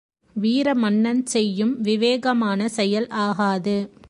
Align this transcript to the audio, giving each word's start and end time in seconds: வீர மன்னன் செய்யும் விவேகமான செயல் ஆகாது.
வீர 0.35 0.73
மன்னன் 0.73 1.25
செய்யும் 1.25 1.81
விவேகமான 1.81 2.67
செயல் 2.67 3.07
ஆகாது. 3.07 3.91